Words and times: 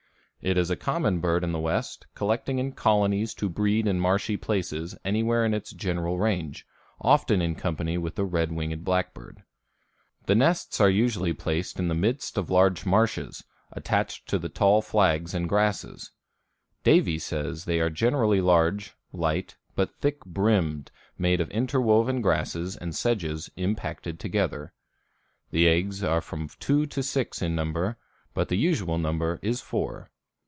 It 0.43 0.57
is 0.57 0.71
a 0.71 0.75
common 0.75 1.19
bird 1.19 1.43
in 1.43 1.51
the 1.51 1.59
West, 1.59 2.07
collecting 2.15 2.57
in 2.57 2.71
colonies 2.71 3.35
to 3.35 3.47
breed 3.47 3.85
in 3.85 3.99
marshy 3.99 4.37
places 4.37 4.97
anywhere 5.05 5.45
in 5.45 5.53
its 5.53 5.71
general 5.71 6.17
range, 6.17 6.65
often 6.99 7.43
in 7.43 7.53
company 7.53 7.95
with 7.99 8.15
the 8.15 8.25
red 8.25 8.51
winged 8.51 8.83
blackbird. 8.83 9.43
The 10.25 10.33
nests 10.33 10.81
are 10.81 10.89
usually 10.89 11.31
placed 11.31 11.77
in 11.77 11.89
the 11.89 11.93
midst 11.93 12.39
of 12.39 12.49
large 12.49 12.87
marshes, 12.87 13.43
attached 13.73 14.27
to 14.29 14.39
the 14.39 14.49
tall 14.49 14.81
flags 14.81 15.35
and 15.35 15.47
grasses. 15.47 16.09
Davie 16.83 17.19
says 17.19 17.65
they 17.65 17.79
are 17.79 17.91
generally 17.91 18.41
large, 18.41 18.95
light, 19.13 19.57
but 19.75 19.93
thick 19.99 20.25
brimmed, 20.25 20.89
made 21.19 21.39
of 21.39 21.51
interwoven 21.51 22.19
grasses 22.19 22.75
and 22.75 22.95
sedges 22.95 23.51
impacted 23.57 24.19
together. 24.19 24.73
The 25.51 25.67
eggs 25.67 26.03
are 26.03 26.19
from 26.21 26.49
two 26.59 26.87
to 26.87 27.03
six 27.03 27.43
in 27.43 27.53
number, 27.53 27.99
but 28.33 28.47
the 28.47 28.57
usual 28.57 28.97
number 28.97 29.37
is 29.43 29.61
four. 29.61 30.07